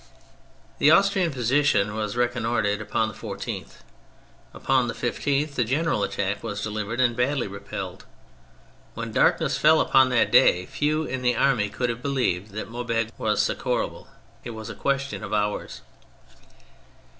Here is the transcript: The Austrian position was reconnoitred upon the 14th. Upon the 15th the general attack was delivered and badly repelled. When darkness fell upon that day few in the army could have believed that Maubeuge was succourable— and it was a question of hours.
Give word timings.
The 0.79 0.89
Austrian 0.89 1.31
position 1.31 1.93
was 1.93 2.17
reconnoitred 2.17 2.81
upon 2.81 3.07
the 3.07 3.13
14th. 3.13 3.81
Upon 4.51 4.87
the 4.87 4.95
15th 4.95 5.53
the 5.53 5.63
general 5.63 6.03
attack 6.03 6.41
was 6.41 6.63
delivered 6.63 6.99
and 6.99 7.15
badly 7.15 7.45
repelled. 7.47 8.05
When 8.95 9.11
darkness 9.11 9.59
fell 9.59 9.79
upon 9.79 10.09
that 10.09 10.31
day 10.31 10.65
few 10.65 11.03
in 11.03 11.21
the 11.21 11.35
army 11.35 11.69
could 11.69 11.91
have 11.91 12.01
believed 12.01 12.49
that 12.53 12.67
Maubeuge 12.71 13.11
was 13.19 13.43
succourable— 13.43 14.07
and 14.07 14.17
it 14.45 14.49
was 14.55 14.71
a 14.71 14.73
question 14.73 15.23
of 15.23 15.33
hours. 15.33 15.81